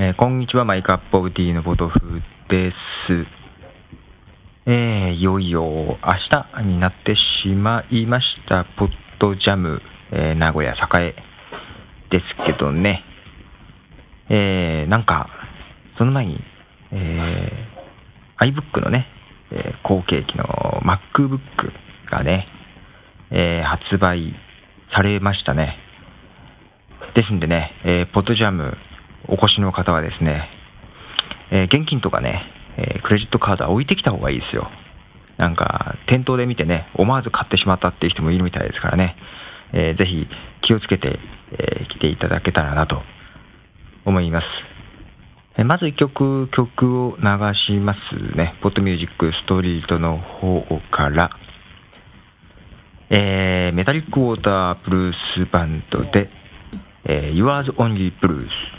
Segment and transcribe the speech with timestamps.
[0.00, 1.98] えーこんにちは、マイクアップオブティーのポトフ
[2.48, 2.76] です。
[4.64, 5.98] えーいよいよ明
[6.60, 8.88] 日になってしまいました、ポッ
[9.18, 9.82] ドジャム、
[10.12, 11.14] えー名古屋栄
[12.12, 13.02] ですけどね、
[14.30, 15.30] えーなんか、
[15.98, 16.38] その前に、
[16.92, 19.04] えー iBook のね、
[19.50, 20.44] えー後継機の
[20.84, 21.40] MacBook
[22.08, 22.46] がね、
[23.32, 24.32] えー発売
[24.94, 25.76] されましたね。
[27.16, 28.78] ですんでね、えーポッドジャム
[29.28, 30.48] お越しの方はですね、
[31.50, 32.42] えー現金とかね、
[32.76, 34.68] えークレジットカードは置いてきた方がいいですよ。
[35.36, 39.16] なんか、店頭で見てね、思わず買ってしまったっていう人もいるみたいですからね、
[39.72, 40.26] えーぜひ
[40.62, 41.18] 気をつけて、
[41.52, 43.02] えー来ていただけたらなと
[44.04, 44.44] 思います。
[45.58, 47.24] えーまず1曲、曲を流
[47.66, 48.54] しますね。
[48.62, 51.30] ポッドミュージックストリートの方から、
[53.10, 56.30] えーメタリックウォーターブルースバンドで、
[57.04, 58.77] えー Yours Only Blues。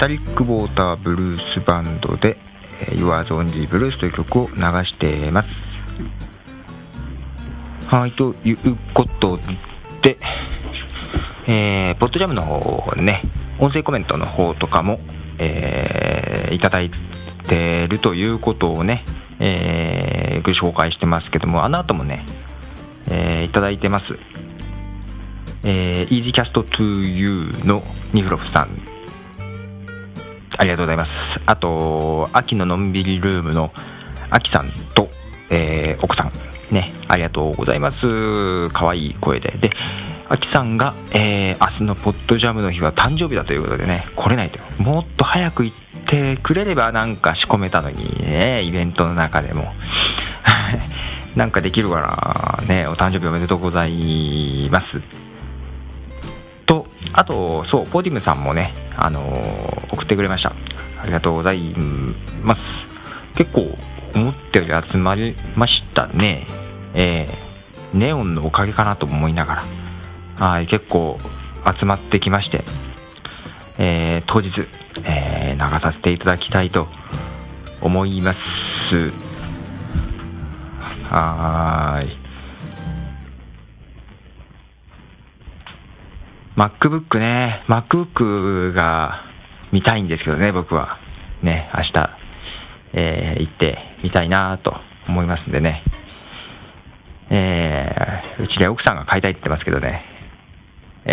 [0.00, 2.38] タリックウォーターブルースバンドで、
[2.92, 5.48] Yours Only Blues という曲を流しています。
[7.86, 8.56] はい、という
[8.94, 9.38] こと
[10.00, 10.16] で、
[11.46, 13.20] えー、ポッドジャムの方ね、
[13.58, 15.00] 音声コメントの方とかも、
[15.38, 16.90] えーいただい
[17.46, 19.04] てるということをね、
[19.38, 22.24] えーご紹介してますけども、あの後もね、
[23.06, 24.06] えーいただいてます。
[25.62, 27.82] えー、EasyCast to You の
[28.14, 28.99] ニフロフさん、
[30.60, 31.10] ありがとうございます。
[31.46, 33.72] あと、秋ののんびりルームの
[34.28, 35.08] 秋さんと、
[35.48, 38.68] えー奥さん、ね、ありがとうございます。
[38.74, 39.52] 可愛い声で。
[39.52, 39.70] で、
[40.28, 44.58] 秋さんが、えー明日のポッドジャムの日は誕生日だということでね、来れないと。
[44.82, 45.76] もっと早く行っ
[46.10, 49.72] てくれればなんか仕込めたのにね、イベントの中でも。
[51.36, 55.29] なんかできるから、ね、お誕生日おめでとうございます。
[57.12, 60.50] あと、そう、ポディムさんもね、あのー送ってくれました。
[61.02, 61.60] ありがとうござい
[62.42, 62.64] ます。
[63.34, 63.76] 結構、
[64.14, 66.46] 思ったより集まりましたね。
[66.94, 69.62] えー、ネオンのおかげかなと思いなが
[70.38, 71.18] ら、はい、結構
[71.78, 72.64] 集まってきまして、
[73.78, 74.50] えー、当日、
[75.04, 76.88] えー、流させていただきたいと
[77.80, 78.38] 思います。
[81.08, 82.19] はーい。
[86.60, 89.22] MacBook ね、MacBook が
[89.72, 90.98] 見たいんですけどね、僕は。
[91.42, 92.10] ね、明日、
[92.92, 94.74] えー行ってみたいなと
[95.08, 95.82] 思いますんでね。
[97.30, 100.04] えーうちで奥さんが買いたいって言ってますけどね。
[101.06, 101.10] え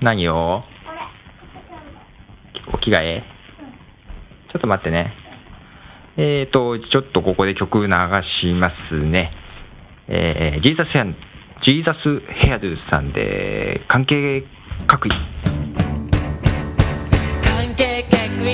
[0.00, 0.62] ー何を？
[2.72, 3.24] お着替え？
[4.52, 5.12] ちょっと待ってね。
[6.16, 7.90] えーと、ちょっとここで曲流し
[8.54, 9.32] ますね。
[10.06, 11.06] えー、ジーザスヘア、
[11.66, 14.44] ジーザスヘアドゥさんで、関係
[14.86, 15.10] 各位。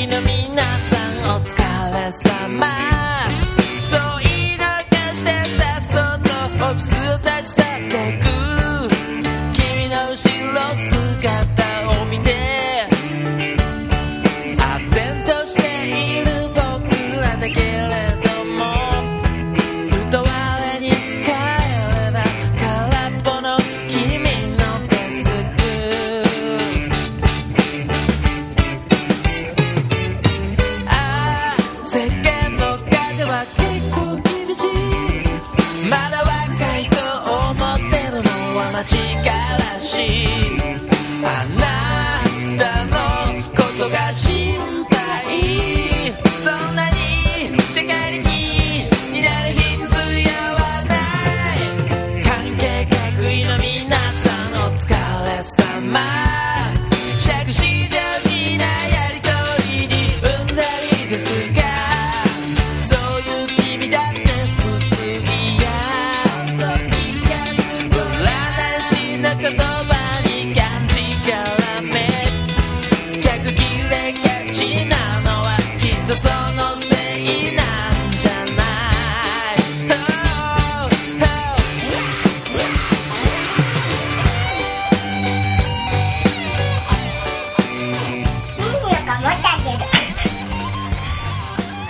[0.06, 0.96] の皆さ
[1.36, 2.66] んお疲れ様
[3.82, 5.28] そう言いながして
[5.60, 5.92] さっそう
[6.22, 8.31] とオフィスを立ち去っ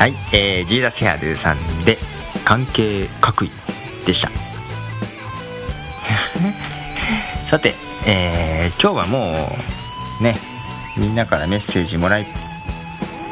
[0.03, 1.97] はい、えー、ジーザスヘアドゥさんで、
[2.45, 3.51] 関係各位
[4.05, 4.33] でした。
[7.49, 7.73] さて、
[8.05, 9.57] えー、今日はも
[10.21, 10.37] う、ね、
[10.97, 12.27] みんなからメッセージもらえ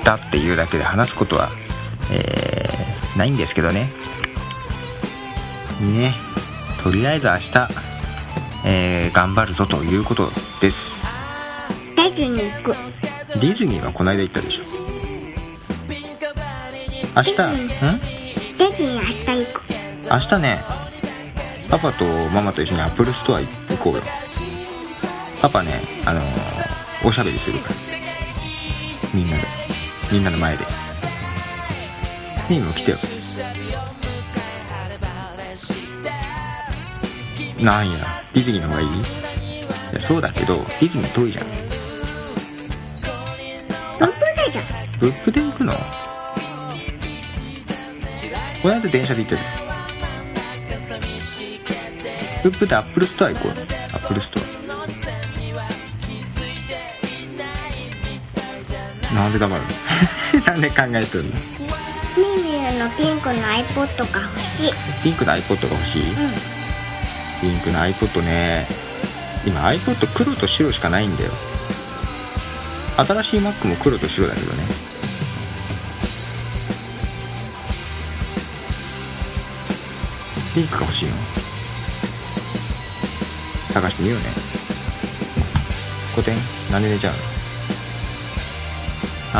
[0.04, 1.48] たっていうだけで話すことは、
[2.12, 3.90] えー、ないんですけどね。
[5.80, 6.14] ね、
[6.84, 7.68] とりあえず明日、
[8.64, 10.30] えー、頑張るぞということ
[10.60, 10.76] です。
[11.96, 12.76] ディズニー行く。
[13.40, 14.89] ディズニーはこの間行ったでしょ。
[17.20, 19.60] 明日、んディズニー明日行く。
[20.10, 20.58] 明日ね、
[21.68, 23.46] パパとママと一緒にアップルストア行
[23.76, 24.02] こうよ。
[25.42, 27.74] パパね、あのー、おしゃべりするから。
[29.12, 29.42] みんなで。
[30.10, 30.64] みんなの前で。
[32.48, 32.96] ミーも来てよ。
[37.60, 37.98] なんや、
[38.32, 38.88] ディズニーの方がいい？
[38.88, 38.92] い
[39.92, 41.44] や、そうだけど、ディズニー遠いじゃん。
[43.98, 44.10] 本当だ
[44.50, 44.64] じゃん。
[45.00, 45.74] ブーブで行くの？
[48.62, 49.50] この間電車で行ったじゃん。
[52.42, 53.54] ブーブでアップルストア行こうよ。
[53.92, 54.40] アップルスト
[59.12, 59.14] ア。
[59.14, 59.68] なんで黙るの？
[60.46, 61.30] なんで考えてるの？
[61.30, 64.72] ミューのピンクの iPod が欲しい。
[65.02, 66.10] ピンクの iPod が欲しい？
[66.10, 66.32] うん。
[67.40, 68.66] ピンクの iPod ね。
[69.46, 71.30] 今 iPod 黒と白しかないんだよ。
[72.98, 74.64] 新しい Mac も黒と白だけどね。
[80.54, 81.14] ピンクが欲しいの
[83.72, 84.24] 探してみようね。
[86.14, 86.36] 古典？
[86.72, 87.18] なんで寝ちゃうの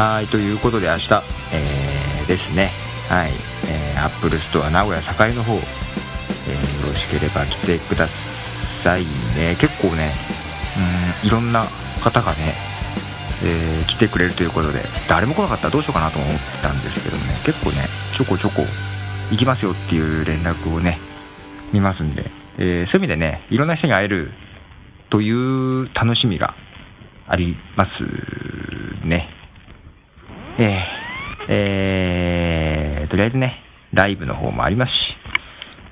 [0.00, 1.14] はーい、ということで明日、
[1.52, 2.70] えー、ですね。
[3.08, 3.32] はい。
[3.68, 5.60] えー、Apple Store 名古屋栄の方、えー、
[6.86, 8.06] よろしければ来てくだ
[8.84, 9.04] さい
[9.36, 9.56] ね。
[9.60, 10.12] 結構ね、
[11.22, 11.66] うん、いろんな
[12.02, 12.54] 方がね、
[13.42, 17.84] えー来てくれるということで、誰も来なかったらどうしようかなと思ったんですけどね、結構ね、
[18.16, 18.64] ちょこちょこ
[19.30, 20.98] 行きますよっていう連絡をね、
[21.72, 22.24] 見ますんで、
[22.58, 24.30] えーそういう意味でね、いろんな人に会える
[25.10, 26.54] という楽しみが
[27.28, 27.84] ありま
[29.02, 29.28] すね。
[30.58, 30.66] えー
[31.48, 33.56] えーとりあえずね、
[33.92, 34.94] ライブの方もありますし、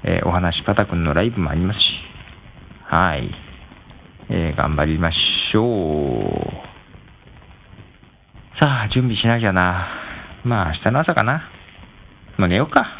[0.04, 1.82] えーお話パタくんのライブもありますし、
[2.92, 3.30] はい。
[4.30, 6.68] えー頑張りましょう。
[8.60, 9.86] さあ、準備しなきゃな。
[10.44, 11.48] まあ、明日の朝かな。
[12.38, 12.97] もう寝ようか。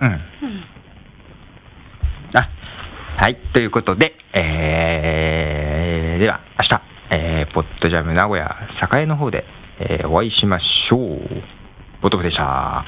[0.00, 0.08] うん。
[0.08, 0.18] うん。
[2.34, 2.48] あ、
[3.20, 3.36] はい。
[3.54, 8.56] ということで、えー、では、明日、えー、ポッドジャム名古屋
[9.00, 9.44] 栄の方で、
[9.80, 11.20] えーお会いしましょう。
[12.02, 12.84] ボトムでした。